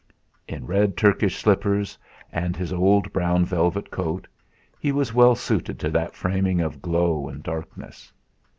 In 0.47 0.65
red 0.65 0.97
Turkish 0.97 1.35
slippers 1.35 1.95
and 2.31 2.55
his 2.57 2.73
old 2.73 3.13
brown 3.13 3.45
velvet 3.45 3.91
coat, 3.91 4.27
he 4.79 4.91
was 4.91 5.13
well 5.13 5.35
suited 5.35 5.77
to 5.79 5.91
that 5.91 6.15
framing 6.15 6.59
of 6.59 6.81
glow 6.81 7.29
and 7.29 7.43
darkness. 7.43 8.11